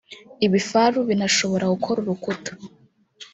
Ibifaru 0.45 0.97
binashobora 1.09 1.65
gukora 1.73 1.97
urukuta 2.01 2.51